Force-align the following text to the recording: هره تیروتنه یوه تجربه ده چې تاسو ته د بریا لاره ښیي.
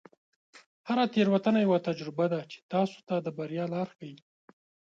هره 0.87 1.05
تیروتنه 1.13 1.59
یوه 1.65 1.79
تجربه 1.87 2.25
ده 2.33 2.41
چې 2.51 2.57
تاسو 2.73 2.97
ته 3.07 3.15
د 3.19 3.27
بریا 3.37 3.65
لاره 3.73 3.91
ښیي. 3.97 4.15